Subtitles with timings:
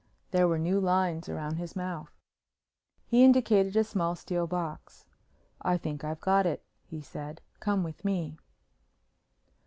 [0.31, 2.09] There were new lines around his mouth.
[3.05, 5.05] He indicated a small steel box.
[5.61, 7.39] "I think I've got it," he said.
[7.59, 8.39] "Come with me."